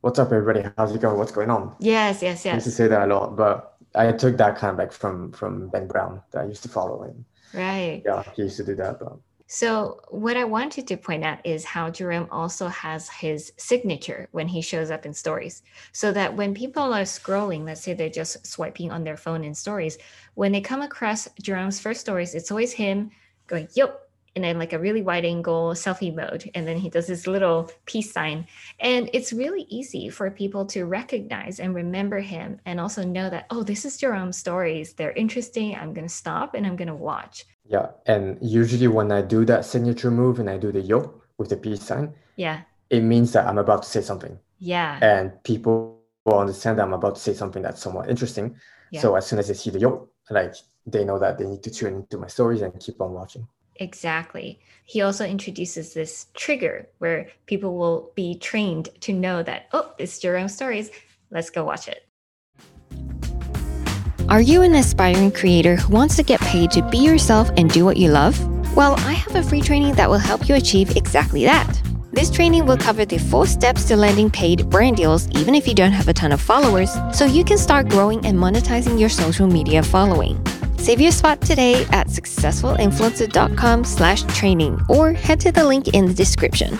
[0.00, 0.68] what's up, everybody?
[0.76, 1.18] How's it going?
[1.18, 1.74] What's going on?
[1.78, 2.52] Yes, yes, yes.
[2.52, 2.76] I used to yes.
[2.76, 6.22] say that a lot, but I took that kind of like from from Ben Brown
[6.32, 7.24] that I used to follow him.
[7.52, 8.02] Right.
[8.04, 11.64] Yeah, he used to do that, but So, what I wanted to point out is
[11.64, 15.62] how Jerome also has his signature when he shows up in stories.
[15.92, 19.54] So that when people are scrolling, let's say they're just swiping on their phone in
[19.54, 19.98] stories,
[20.34, 23.10] when they come across Jerome's first stories, it's always him
[23.46, 24.05] going, yup,
[24.36, 26.48] and then like a really wide angle selfie mode.
[26.54, 28.46] And then he does this little peace sign.
[28.78, 33.46] And it's really easy for people to recognize and remember him and also know that,
[33.50, 34.92] oh, this is Jerome's stories.
[34.92, 35.74] They're interesting.
[35.74, 37.46] I'm going to stop and I'm going to watch.
[37.68, 37.88] yeah.
[38.06, 41.56] And usually when I do that signature move and I do the yo with the
[41.56, 42.60] peace sign, Yeah.
[42.90, 44.38] it means that I'm about to say something.
[44.58, 44.98] Yeah.
[45.02, 48.54] And people will understand that I'm about to say something that's somewhat interesting.
[48.92, 49.00] Yeah.
[49.00, 50.54] So as soon as they see the yo, like
[50.86, 53.48] they know that they need to tune into my stories and keep on watching.
[53.80, 54.58] Exactly.
[54.84, 60.18] He also introduces this trigger where people will be trained to know that, oh, it's
[60.18, 60.90] Jerome Stories.
[61.30, 62.06] Let's go watch it.
[64.28, 67.84] Are you an aspiring creator who wants to get paid to be yourself and do
[67.84, 68.36] what you love?
[68.76, 71.80] Well, I have a free training that will help you achieve exactly that.
[72.12, 75.74] This training will cover the four steps to landing paid brand deals even if you
[75.74, 79.46] don't have a ton of followers, so you can start growing and monetizing your social
[79.46, 80.42] media following.
[80.86, 86.14] Save your spot today at successfulinfluencer.com slash training or head to the link in the
[86.14, 86.78] description.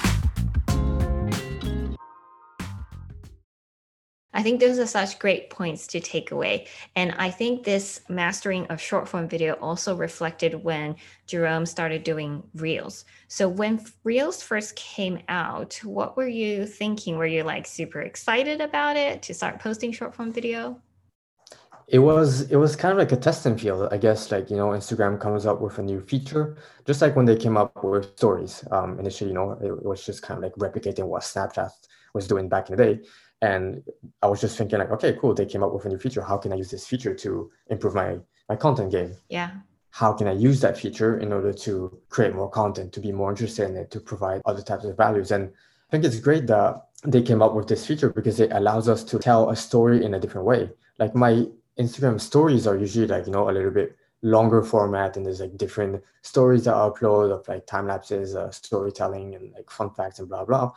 [4.32, 6.68] I think those are such great points to take away.
[6.94, 10.94] And I think this mastering of short form video also reflected when
[11.26, 13.06] Jerome started doing Reels.
[13.26, 17.16] So when Reels first came out, what were you thinking?
[17.16, 20.80] Were you like super excited about it to start posting short form video?
[21.88, 24.32] It was it was kind of like a test and feel, I guess.
[24.32, 27.56] Like you know, Instagram comes up with a new feature, just like when they came
[27.56, 28.64] up with stories.
[28.72, 31.70] Um, initially, you know, it, it was just kind of like replicating what Snapchat
[32.12, 33.00] was doing back in the day.
[33.42, 33.84] And
[34.22, 36.22] I was just thinking like, okay, cool, they came up with a new feature.
[36.22, 38.18] How can I use this feature to improve my
[38.48, 39.14] my content game?
[39.28, 39.50] Yeah.
[39.90, 43.30] How can I use that feature in order to create more content, to be more
[43.30, 45.30] interested in it, to provide other types of values?
[45.30, 45.52] And
[45.88, 49.04] I think it's great that they came up with this feature because it allows us
[49.04, 50.70] to tell a story in a different way.
[50.98, 51.46] Like my
[51.78, 55.56] Instagram stories are usually like, you know, a little bit longer format and there's like
[55.56, 60.18] different stories that I upload of like time lapses, uh, storytelling and like fun facts
[60.18, 60.72] and blah, blah.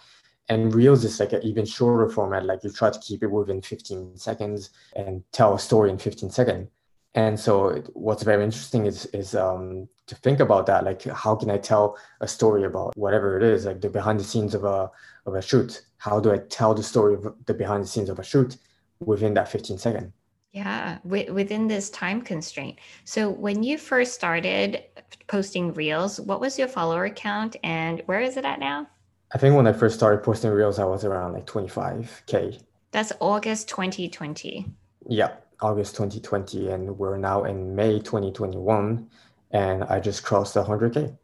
[0.49, 2.45] And Reels is like an even shorter format.
[2.45, 6.29] Like you try to keep it within 15 seconds and tell a story in 15
[6.31, 6.69] seconds.
[7.15, 10.83] And so what's very interesting is, is um, to think about that.
[10.83, 14.23] Like, how can I tell a story about whatever it is, like the behind the
[14.23, 14.91] scenes of a,
[15.25, 15.81] of a shoot?
[15.97, 18.57] How do I tell the story of the behind the scenes of a shoot
[18.99, 20.13] within that 15 second?
[20.51, 22.79] Yeah, wi- within this time constraint.
[23.05, 24.83] So when you first started
[25.27, 28.87] posting reels, what was your follower count and where is it at now?
[29.33, 32.61] I think when I first started posting reels, I was around like 25K.
[32.91, 34.65] That's August 2020.
[35.07, 36.69] Yeah, August 2020.
[36.69, 39.07] And we're now in May 2021.
[39.51, 41.15] And I just crossed 100K.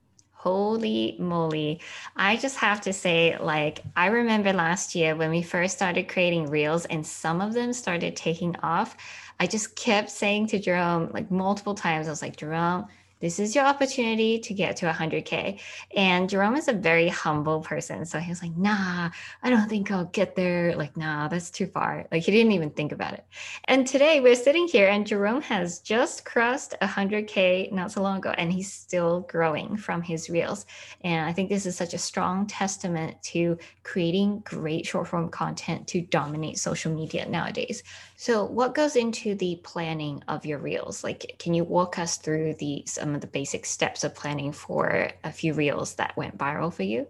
[0.45, 1.79] Holy moly.
[2.15, 6.51] I just have to say, like, I remember last year when we first started creating
[6.51, 8.95] reels and some of them started taking off.
[9.39, 12.85] I just kept saying to Jerome, like, multiple times, I was like, Jerome,
[13.19, 15.59] this is your opportunity to get to 100K.
[15.95, 18.05] And Jerome is a very humble person.
[18.05, 19.09] So he was like, nah,
[19.41, 20.75] I don't think I'll get there.
[20.75, 22.05] Like, nah, that's too far.
[22.11, 23.25] Like, he didn't even think about it.
[23.65, 28.33] And today we're sitting here, and Jerome has just crossed 100K not so long ago,
[28.37, 30.65] and he's still growing from his reels.
[31.01, 35.87] And I think this is such a strong testament to creating great short form content
[35.87, 37.83] to dominate social media nowadays.
[38.17, 41.03] So, what goes into the planning of your reels?
[41.03, 45.11] Like, can you walk us through the some of the basic steps of planning for
[45.23, 47.07] a few reels that went viral for you?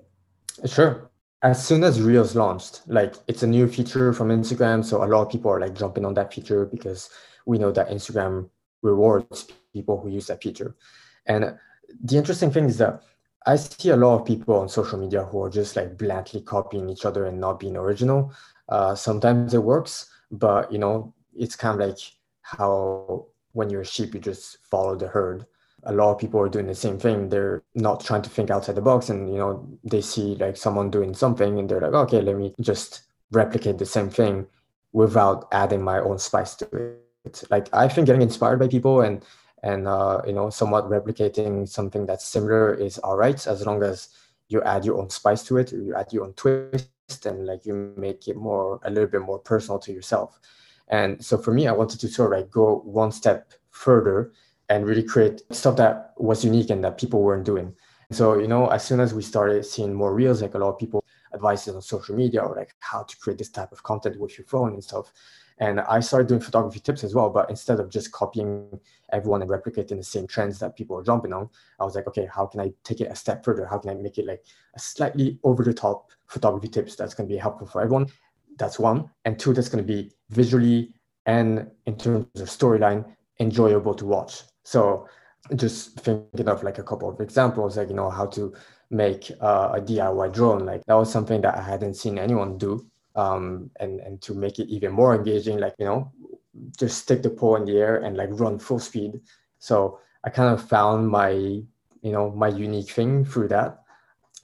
[0.65, 1.10] Sure.
[1.41, 4.84] As soon as Reels launched, like it's a new feature from Instagram.
[4.84, 7.10] So a lot of people are like jumping on that feature because
[7.46, 8.50] we know that Instagram
[8.82, 10.76] rewards people who use that feature.
[11.28, 11.58] And
[12.04, 13.04] the interesting thing is that
[13.46, 16.89] I see a lot of people on social media who are just like blatantly copying
[16.89, 18.34] each other and not being original.
[18.70, 22.00] Uh, sometimes it works, but you know, it's kind of like
[22.41, 25.45] how when you're a sheep, you just follow the herd
[25.86, 27.30] a lot of people are doing the same thing.
[27.30, 30.89] They're not trying to think outside the box, and you know they see like someone
[30.89, 34.48] doing something, and they're like, okay, let me just replicate the same thing
[34.93, 36.65] without adding my own spice to
[37.26, 37.43] it.
[37.50, 39.24] Like I think getting inspired by people and
[39.63, 44.10] and uh, you know somewhat replicating something that's similar is all right as long as
[44.48, 47.94] you add your own spice to it, you add your own twist, and like you
[47.98, 50.40] make it more a little bit more personal to yourself.
[50.88, 54.32] And so for me, I wanted to sort of like go one step further
[54.70, 57.76] and really create stuff that was unique and that people weren't doing.
[58.12, 60.80] So, you know, as soon as we started seeing more reels, like a lot of
[60.80, 61.04] people
[61.34, 64.46] advices on social media or like how to create this type of content with your
[64.46, 65.12] phone and stuff.
[65.58, 68.80] And I started doing photography tips as well, but instead of just copying
[69.13, 72.28] everyone and replicating the same trends that people are jumping on, I was like, okay,
[72.34, 73.65] how can I take it a step further?
[73.65, 74.44] How can I make it like
[74.76, 78.08] a slightly over the top photography tips that's going to be helpful for everyone?
[78.58, 79.10] That's one.
[79.24, 80.94] And two, that's going to be visually
[81.26, 83.06] and in terms of storyline
[83.39, 84.44] enjoyable to watch.
[84.63, 85.08] So
[85.56, 88.54] just thinking of like a couple of examples, like, you know, how to
[88.89, 90.65] make uh, a DIY drone.
[90.65, 92.86] Like that was something that I hadn't seen anyone do.
[93.15, 96.12] Um, and, and to make it even more engaging, like, you know,
[96.78, 99.21] just stick the pole in the air and like run full speed.
[99.60, 103.84] So I kind of found my, you know, my unique thing through that.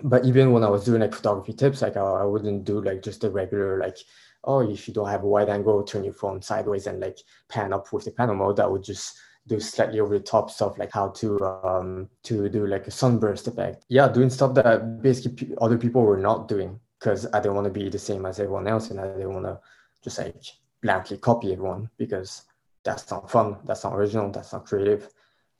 [0.03, 3.03] But even when I was doing like photography tips, like I, I wouldn't do like
[3.03, 3.97] just the regular, like,
[4.45, 7.73] oh, if you don't have a wide angle, turn your phone sideways and like pan
[7.73, 8.55] up with the pano mode.
[8.55, 12.67] That would just do slightly over the top stuff like how to um to do
[12.67, 17.25] like a sunburst effect yeah doing stuff that basically other people were not doing because
[17.33, 19.59] i didn't want to be the same as everyone else and i didn't want to
[20.03, 20.35] just like
[20.81, 22.43] blankly copy everyone because
[22.83, 25.09] that's not fun that's not original that's not creative.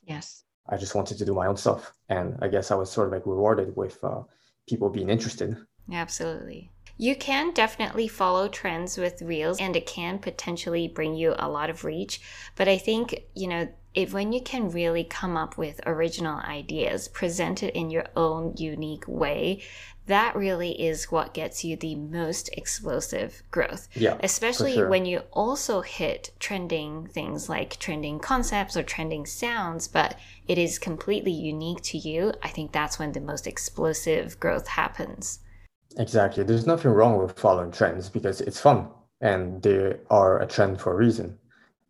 [0.04, 0.44] Yes.
[0.68, 3.14] I just wanted to do my own stuff and i guess i was sort of
[3.14, 4.22] like rewarded with uh,
[4.68, 5.58] people being interested.
[5.92, 6.72] Absolutely.
[6.98, 11.70] You can definitely follow trends with reels and it can potentially bring you a lot
[11.70, 12.22] of reach.
[12.56, 17.08] But I think, you know, if when you can really come up with original ideas,
[17.08, 19.64] present it in your own unique way,
[20.08, 23.88] that really is what gets you the most explosive growth.
[23.94, 24.18] Yeah.
[24.22, 24.90] Especially sure.
[24.90, 30.80] when you also hit trending things like trending concepts or trending sounds, but it is
[30.80, 32.34] completely unique to you.
[32.42, 35.40] I think that's when the most explosive growth happens.
[35.98, 36.44] Exactly.
[36.44, 38.88] There's nothing wrong with following trends because it's fun
[39.20, 41.38] and they are a trend for a reason.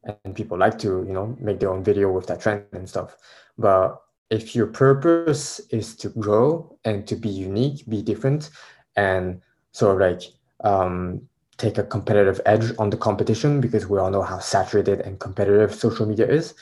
[0.04, 3.16] And people like to, you know, make their own video with that trend and stuff.
[3.58, 8.50] But if your purpose is to grow and to be unique, be different,
[8.96, 9.42] and
[9.74, 10.24] sort of like
[10.64, 11.22] um,
[11.58, 15.76] take a competitive edge on the competition, because we all know how saturated and competitive
[15.76, 16.56] social media is,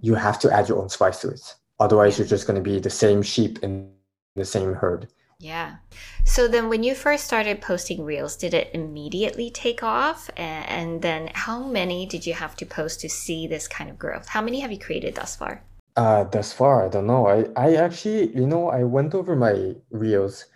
[0.00, 1.54] you have to add your own spice to it.
[1.80, 3.90] Otherwise, you're just going to be the same sheep in
[4.36, 5.08] the same herd.
[5.40, 5.76] Yeah.
[6.24, 10.30] So then when you first started posting reels, did it immediately take off?
[10.36, 14.28] And then how many did you have to post to see this kind of growth?
[14.28, 15.64] How many have you created thus far?
[16.00, 17.26] Uh, thus far, I don't know.
[17.26, 20.46] I, I actually, you know, I went over my reels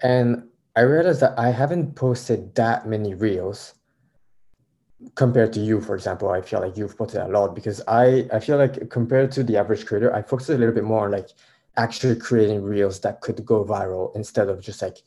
[0.00, 3.74] and I realized that I haven't posted that many reels
[5.14, 6.30] compared to you, for example.
[6.30, 9.58] I feel like you've posted a lot because I, I feel like compared to the
[9.58, 11.28] average creator, I focus a little bit more on like
[11.76, 15.02] actually creating reels that could go viral instead of just like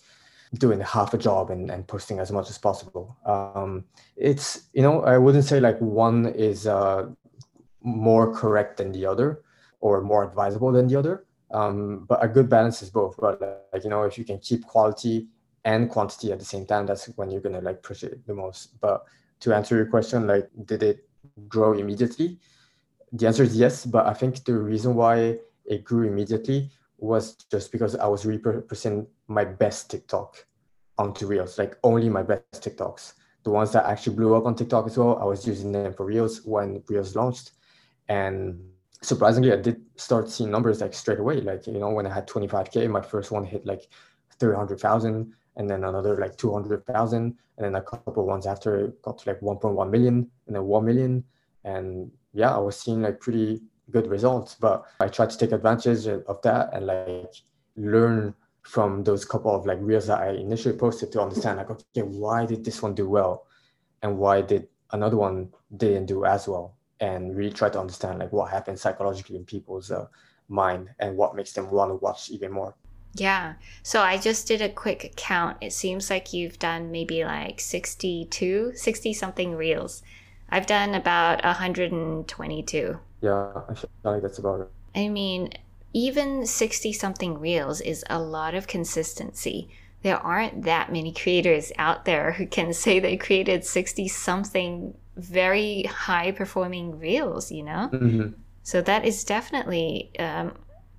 [0.53, 3.17] doing half a job and, and posting as much as possible.
[3.25, 7.07] Um, it's, you know, I wouldn't say like one is uh,
[7.81, 9.41] more correct than the other
[9.79, 11.25] or more advisable than the other.
[11.51, 13.15] Um, but a good balance is both.
[13.17, 13.41] But
[13.73, 15.27] like, you know, if you can keep quality
[15.65, 18.79] and quantity at the same time, that's when you're gonna like push it the most.
[18.79, 19.03] But
[19.41, 21.07] to answer your question, like, did it
[21.47, 22.39] grow immediately?
[23.13, 23.85] The answer is yes.
[23.85, 29.07] But I think the reason why it grew immediately was just because I was repurposing
[29.27, 30.45] my best TikTok
[30.97, 33.13] onto Reels, like only my best TikToks.
[33.43, 36.05] The ones that actually blew up on TikTok as well, I was using them for
[36.05, 37.51] Reels when Reels launched.
[38.09, 38.59] And
[39.01, 41.41] surprisingly, I did start seeing numbers like straight away.
[41.41, 43.87] Like, you know, when I had 25K, my first one hit like
[44.39, 47.17] 300,000 and then another like 200,000.
[47.17, 50.85] And then a couple of ones after got to like 1.1 million and then 1
[50.85, 51.23] million.
[51.63, 54.55] And yeah, I was seeing like pretty good results.
[54.55, 57.33] But I tried to take advantage of that and like
[57.75, 58.33] learn
[58.63, 62.45] from those couple of like reels that I initially posted to understand like, okay, why
[62.45, 63.47] did this one do well?
[64.01, 66.75] And why did another one didn't do as well?
[67.01, 70.07] And really try to understand like what happens psychologically in people's uh,
[70.49, 72.75] mind and what makes them want to watch even more.
[73.13, 73.53] Yeah.
[73.83, 75.57] So I just did a quick count.
[75.61, 80.03] It seems like you've done maybe like 62, 60 something reels.
[80.49, 82.99] I've done about 122.
[83.21, 84.69] Yeah, I feel like that's about it.
[84.95, 85.51] I mean,
[85.93, 89.69] even 60 something reels is a lot of consistency.
[90.01, 95.83] There aren't that many creators out there who can say they created 60 something very
[95.83, 97.89] high performing reels, you know?
[97.91, 98.29] Mm-hmm.
[98.63, 100.53] So that is definitely um,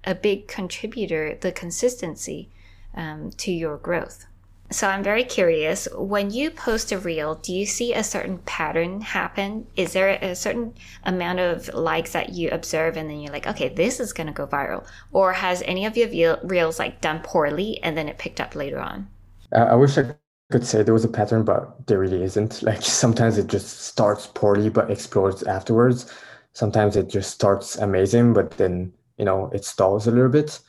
[0.05, 2.49] a big contributor, the consistency
[2.95, 4.27] um, to your growth.
[4.73, 5.89] So I'm very curious.
[5.97, 9.67] When you post a reel, do you see a certain pattern happen?
[9.75, 13.69] Is there a certain amount of likes that you observe, and then you're like, okay,
[13.69, 14.87] this is gonna go viral?
[15.11, 18.79] Or has any of your reels like done poorly and then it picked up later
[18.79, 19.09] on?
[19.53, 20.15] I wish I
[20.51, 22.62] could say there was a pattern, but there really isn't.
[22.70, 26.12] Like sometimes it just starts poorly but explodes afterwards.
[26.53, 30.61] Sometimes it just starts amazing, but then you know it stalls a little bit.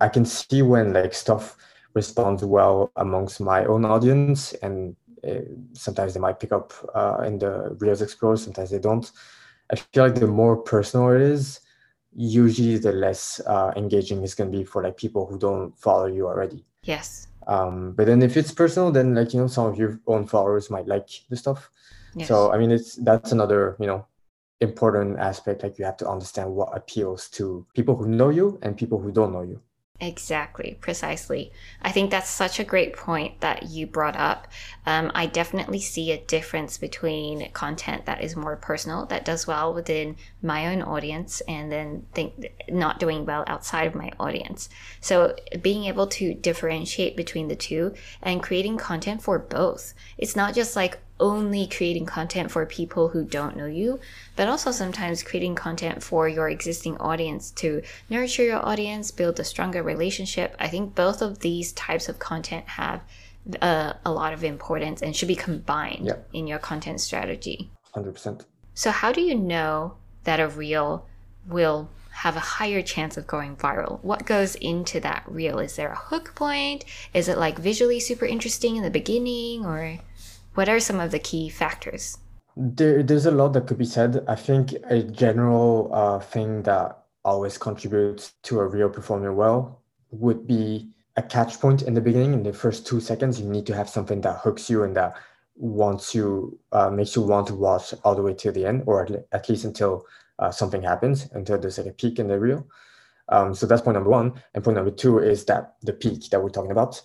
[0.00, 1.56] I can see when like stuff
[1.94, 5.40] responds well amongst my own audience, and uh,
[5.72, 9.10] sometimes they might pick up uh, in the Reels Explorer, sometimes they don't.
[9.70, 11.60] I feel like the more personal it is,
[12.14, 16.06] usually the less uh, engaging it's going to be for like people who don't follow
[16.06, 16.64] you already.
[16.84, 17.28] Yes.
[17.46, 20.70] Um, but then if it's personal, then like you know some of your own followers
[20.70, 21.70] might like the stuff.
[22.14, 22.28] Yes.
[22.28, 24.06] So I mean, it's that's another you know
[24.60, 25.62] important aspect.
[25.62, 29.12] Like you have to understand what appeals to people who know you and people who
[29.12, 29.60] don't know you.
[30.00, 31.52] Exactly, precisely.
[31.80, 34.46] I think that's such a great point that you brought up.
[34.84, 39.72] Um, I definitely see a difference between content that is more personal, that does well
[39.72, 40.16] within
[40.46, 44.68] my own audience, and then think not doing well outside of my audience.
[45.00, 49.94] So being able to differentiate between the two and creating content for both.
[50.16, 53.98] It's not just like, only creating content for people who don't know you,
[54.36, 59.44] but also sometimes creating content for your existing audience to nurture your audience, build a
[59.44, 60.54] stronger relationship.
[60.58, 63.02] I think both of these types of content have
[63.62, 66.28] uh, a lot of importance and should be combined yep.
[66.32, 67.70] in your content strategy.
[67.94, 68.44] 100%.
[68.74, 71.06] So, how do you know that a reel
[71.48, 74.02] will have a higher chance of going viral?
[74.02, 75.58] What goes into that reel?
[75.58, 76.84] Is there a hook point?
[77.12, 79.98] Is it like visually super interesting in the beginning or?
[80.54, 82.16] What are some of the key factors?
[82.56, 84.24] There, there's a lot that could be said.
[84.26, 90.46] I think a general uh, thing that always contributes to a reel performing well would
[90.46, 92.32] be a catch point in the beginning.
[92.32, 95.16] In the first two seconds, you need to have something that hooks you and that
[95.56, 99.06] wants you, uh, makes you want to watch all the way to the end, or
[99.32, 100.04] at least until
[100.38, 102.66] uh, something happens, until there's like a peak in the reel.
[103.28, 104.34] Um, so that's point number one.
[104.54, 107.02] And point number two is that the peak that we're talking about,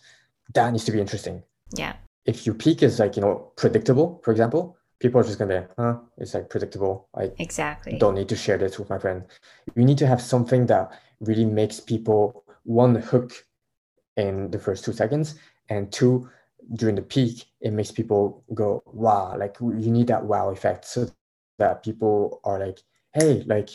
[0.54, 1.44] that needs to be interesting.
[1.74, 1.96] Yeah
[2.26, 5.68] if your peak is like you know predictable for example people are just gonna be
[5.78, 9.24] huh it's like predictable i exactly don't need to share this with my friend
[9.76, 13.46] you need to have something that really makes people one hook
[14.18, 15.36] in the first two seconds
[15.70, 16.30] and two
[16.74, 21.08] during the peak it makes people go wow like you need that wow effect so
[21.58, 22.80] that people are like
[23.14, 23.70] hey like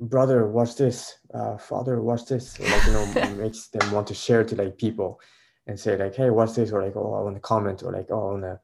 [0.00, 4.44] brother watch this uh, father watch this like you know makes them want to share
[4.44, 5.20] to like people
[5.66, 6.72] and say like, hey, what's this?
[6.72, 8.60] Or like, oh, I want to comment or like, oh, I want to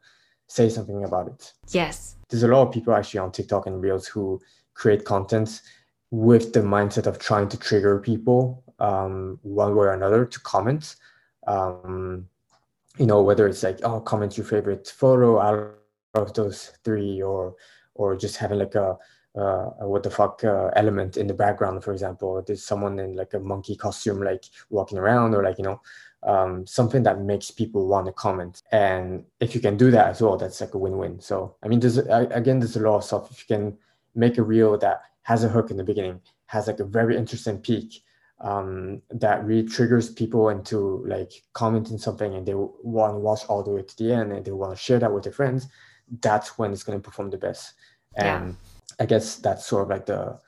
[0.48, 1.52] say something about it.
[1.68, 2.16] Yes.
[2.28, 4.40] There's a lot of people actually on TikTok and Reels who
[4.74, 5.62] create content
[6.10, 10.96] with the mindset of trying to trigger people um, one way or another to comment.
[11.46, 12.26] Um,
[12.98, 15.78] you know, whether it's like, oh, comment your favorite photo out
[16.14, 17.54] of those three, or
[17.94, 18.96] or just having like a
[19.36, 22.42] uh, what the fuck uh, element in the background, for example.
[22.44, 25.80] There's someone in like a monkey costume, like walking around, or like you know,
[26.22, 28.62] um, something that makes people want to comment.
[28.72, 31.20] And if you can do that as well, that's like a win-win.
[31.20, 33.30] So I mean, there's again, there's a lot of stuff.
[33.30, 33.78] If you can
[34.14, 37.58] make a reel that has a hook in the beginning, has like a very interesting
[37.58, 38.02] peak,
[38.40, 43.62] um, that really triggers people into like commenting something, and they want to watch all
[43.62, 45.68] the way to the end, and they want to share that with their friends.
[46.20, 47.74] That's when it's going to perform the best.
[48.16, 48.54] And yeah.
[49.00, 50.38] I guess that's sort of like the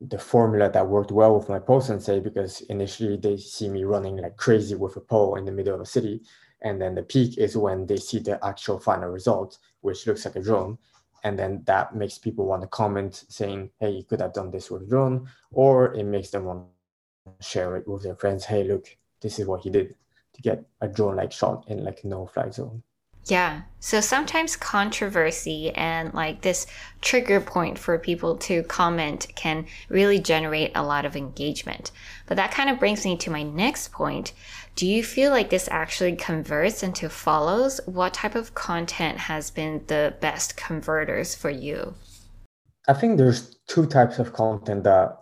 [0.00, 3.82] the formula that worked well with my post and say because initially they see me
[3.82, 6.20] running like crazy with a pole in the middle of a city
[6.62, 10.36] and then the peak is when they see the actual final result which looks like
[10.36, 10.78] a drone
[11.24, 14.70] and then that makes people want to comment saying hey you could have done this
[14.70, 16.64] with a drone or it makes them want
[17.40, 19.94] share it with their friends hey look this is what he did
[20.32, 22.82] to get a drone like shot in like no fly zone
[23.30, 23.62] yeah.
[23.80, 26.66] So sometimes controversy and like this
[27.00, 31.90] trigger point for people to comment can really generate a lot of engagement.
[32.26, 34.32] But that kind of brings me to my next point.
[34.76, 37.80] Do you feel like this actually converts into follows?
[37.84, 41.94] What type of content has been the best converters for you?
[42.86, 45.18] I think there's two types of content that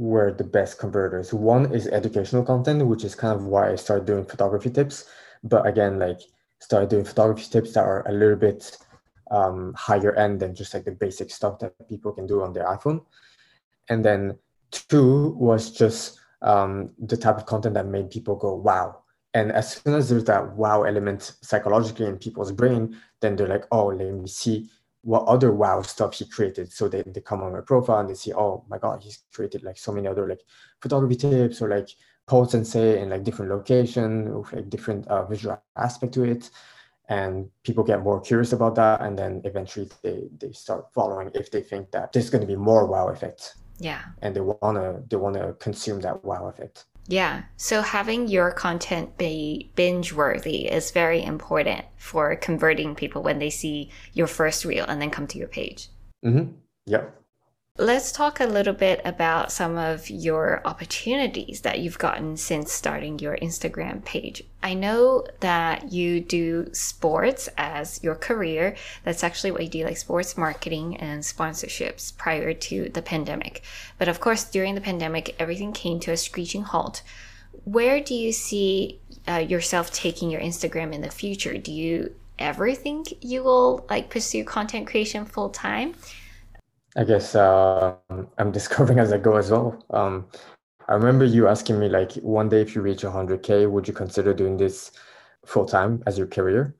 [0.00, 1.34] were the best converters.
[1.34, 5.04] One is educational content, which is kind of why I started doing photography tips.
[5.44, 6.20] But again, like
[6.58, 8.78] started doing photography tips that are a little bit
[9.30, 12.64] um, higher end than just like the basic stuff that people can do on their
[12.64, 13.04] iPhone.
[13.90, 14.38] And then
[14.70, 19.02] two was just um, the type of content that made people go, wow.
[19.34, 23.66] And as soon as there's that wow element psychologically in people's brain, then they're like,
[23.70, 24.70] oh, let me see
[25.02, 26.72] what other wow stuff he created.
[26.72, 29.62] So they, they come on my profile and they see, oh my God, he's created
[29.62, 30.42] like so many other like
[30.82, 31.88] photography tips or like
[32.26, 36.50] post and say in like different location with like different uh, visual aspect to it.
[37.08, 39.00] And people get more curious about that.
[39.00, 42.56] And then eventually they they start following if they think that there's going to be
[42.56, 44.02] more wow effect yeah.
[44.20, 47.42] And they want to they want to consume that wow effect Yeah.
[47.56, 53.50] So having your content be binge worthy is very important for converting people when they
[53.50, 55.88] see your first reel and then come to your page.
[56.24, 56.52] Mm-hmm.
[56.86, 57.06] Yeah.
[57.80, 63.18] Let's talk a little bit about some of your opportunities that you've gotten since starting
[63.18, 64.42] your Instagram page.
[64.62, 68.76] I know that you do sports as your career.
[69.02, 73.62] That's actually what you do, like sports marketing and sponsorships prior to the pandemic.
[73.96, 77.00] But of course, during the pandemic, everything came to a screeching halt.
[77.64, 81.56] Where do you see uh, yourself taking your Instagram in the future?
[81.56, 85.94] Do you ever think you will like pursue content creation full time?
[86.96, 87.94] I guess uh,
[88.38, 89.84] I'm discovering as I go as well.
[89.90, 90.26] Um,
[90.88, 94.34] I remember you asking me like one day if you reach 100k, would you consider
[94.34, 94.90] doing this
[95.44, 96.74] full time as your career?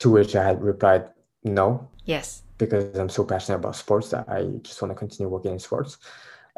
[0.00, 1.08] To which I had replied
[1.44, 1.88] no.
[2.06, 2.42] Yes.
[2.58, 5.98] Because I'm so passionate about sports that I just want to continue working in sports.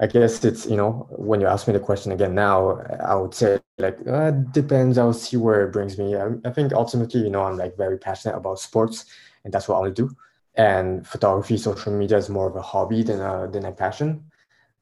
[0.01, 3.33] I guess it's you know when you ask me the question again now, I would
[3.33, 4.99] say like uh, depends.
[4.99, 6.17] I'll see where it brings me.
[6.17, 9.05] I, I think ultimately you know I'm like very passionate about sports,
[9.45, 10.17] and that's what I want to do
[10.57, 14.31] and photography, social media is more of a hobby than a than a passion.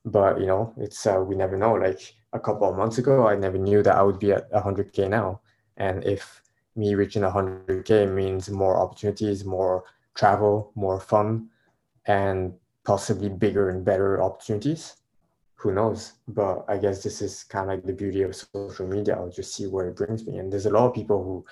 [0.04, 1.74] But you know, it's uh, we never know.
[1.74, 5.08] Like a couple of months ago, I never knew that I would be at 100k
[5.08, 5.40] now,
[5.76, 6.42] and if
[6.76, 11.48] me reaching 100k means more opportunities, more travel, more fun,
[12.06, 12.54] and
[12.84, 14.96] possibly bigger and better opportunities.
[15.56, 16.14] Who knows?
[16.26, 19.14] But I guess this is kind of like the beauty of social media.
[19.14, 20.38] I'll just see where it brings me.
[20.38, 21.44] And there's a lot of people who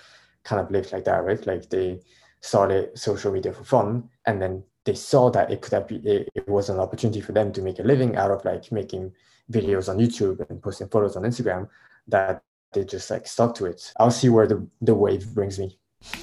[0.42, 1.46] kind of live like that, right?
[1.46, 2.00] Like they
[2.40, 6.28] started social media for fun and then they saw that it could have been it,
[6.34, 9.12] it was an opportunity for them to make a living out of like making
[9.52, 11.68] videos on youtube and posting photos on instagram
[12.08, 15.78] that they just like stuck to it i'll see where the, the wave brings me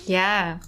[0.05, 0.59] yeah.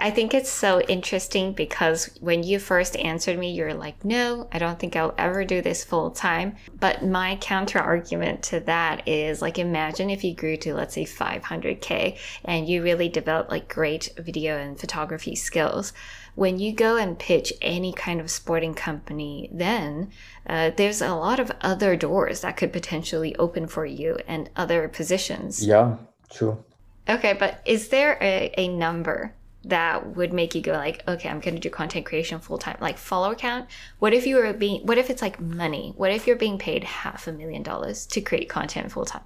[0.00, 4.58] I think it's so interesting because when you first answered me, you're like, no, I
[4.58, 6.54] don't think I'll ever do this full time.
[6.78, 11.04] But my counter argument to that is like, imagine if you grew to, let's say,
[11.04, 15.92] 500K and you really developed like great video and photography skills.
[16.36, 20.12] When you go and pitch any kind of sporting company, then
[20.46, 24.86] uh, there's a lot of other doors that could potentially open for you and other
[24.86, 25.66] positions.
[25.66, 25.96] Yeah,
[26.30, 26.62] true.
[27.08, 29.34] Okay, but is there a, a number
[29.64, 32.76] that would make you go like, okay, I'm going to do content creation full time,
[32.80, 33.68] like follower count?
[33.98, 35.92] What if you were being, what if it's like money?
[35.96, 39.22] What if you're being paid half a million dollars to create content full time?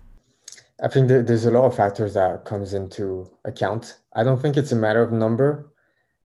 [0.82, 3.98] I think there's a lot of factors that comes into account.
[4.14, 5.72] I don't think it's a matter of number.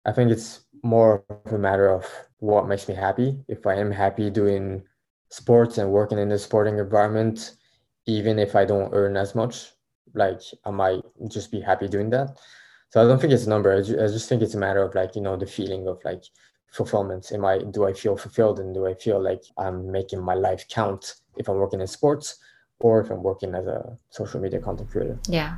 [0.04, 2.06] I think it's more of a matter of
[2.38, 3.38] what makes me happy.
[3.48, 4.84] If I am happy doing
[5.30, 7.56] sports and working in the sporting environment,
[8.06, 9.72] even if I don't earn as much,
[10.14, 12.38] like I might just be happy doing that.
[12.94, 13.72] So I don't think it's a number.
[13.72, 16.22] I just think it's a matter of like you know the feeling of like
[16.70, 17.32] fulfillment.
[17.32, 20.68] Am I do I feel fulfilled and do I feel like I'm making my life
[20.68, 22.38] count if I'm working in sports
[22.78, 25.18] or if I'm working as a social media content creator?
[25.26, 25.56] Yeah.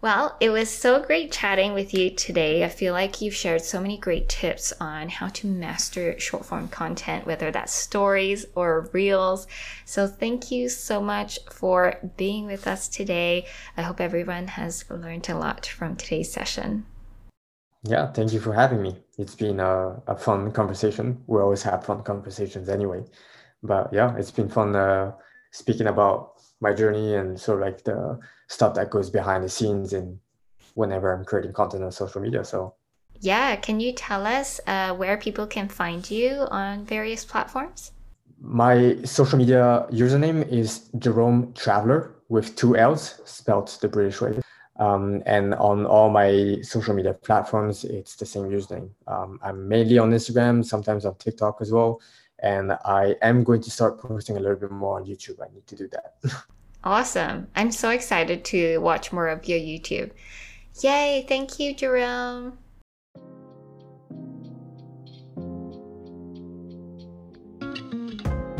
[0.00, 2.62] Well, it was so great chatting with you today.
[2.62, 6.68] I feel like you've shared so many great tips on how to master short form
[6.68, 9.48] content, whether that's stories or reels.
[9.84, 13.46] So, thank you so much for being with us today.
[13.76, 16.86] I hope everyone has learned a lot from today's session.
[17.82, 18.94] Yeah, thank you for having me.
[19.18, 21.24] It's been a, a fun conversation.
[21.26, 23.02] We always have fun conversations anyway.
[23.64, 25.12] But yeah, it's been fun uh,
[25.50, 29.92] speaking about my journey and sort of like the stuff that goes behind the scenes
[29.92, 30.18] and
[30.74, 32.44] whenever I'm creating content on social media.
[32.44, 32.74] So
[33.20, 37.92] yeah, can you tell us uh, where people can find you on various platforms?
[38.40, 44.38] My social media username is Jerome Traveller with two L's, spelled the British way.
[44.78, 48.90] Um, and on all my social media platforms, it's the same username.
[49.08, 52.00] Um, I'm mainly on Instagram, sometimes on TikTok as well
[52.40, 55.40] and I am going to start posting a little bit more on YouTube.
[55.40, 56.14] I need to do that.
[56.84, 57.48] awesome.
[57.56, 60.10] I'm so excited to watch more of your YouTube.
[60.82, 61.24] Yay.
[61.28, 62.58] Thank you, Jerome.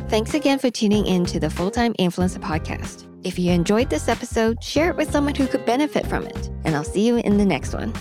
[0.09, 3.05] Thanks again for tuning in to the Full Time Influencer Podcast.
[3.25, 6.49] If you enjoyed this episode, share it with someone who could benefit from it.
[6.65, 7.93] And I'll see you in the next one.